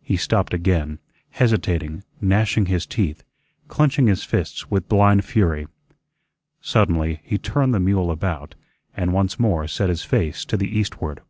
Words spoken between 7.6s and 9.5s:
the mule about, and once